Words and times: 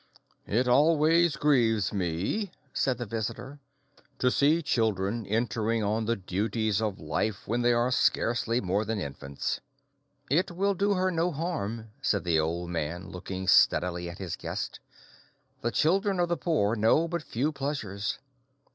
"It 0.47 0.67
always 0.67 1.35
grieves 1.35 1.93
me," 1.93 2.49
said 2.73 2.97
the 2.97 3.05
visitor, 3.05 3.59
"to 4.17 4.31
see 4.31 4.63
children 4.63 5.27
entering 5.27 5.83
on 5.83 6.05
the 6.05 6.15
duties 6.15 6.81
of 6.81 6.97
life 6.99 7.47
when 7.47 7.61
they 7.61 7.71
are 7.71 7.91
scarcely 7.91 8.59
more 8.61 8.83
than 8.83 8.99
infants." 8.99 9.61
"It 10.27 10.49
will 10.49 10.73
do 10.73 10.95
her 10.95 11.11
no 11.11 11.31
harm," 11.31 11.91
said 12.01 12.23
the 12.23 12.39
old 12.39 12.71
man, 12.71 13.09
looking 13.09 13.47
steadily 13.47 14.09
at 14.09 14.17
his 14.17 14.35
guest. 14.35 14.79
"The 15.61 15.69
children 15.69 16.19
of 16.19 16.29
the 16.29 16.35
poor 16.37 16.75
know 16.75 17.07
but 17.07 17.21
few 17.21 17.51
pleasures. 17.51 18.17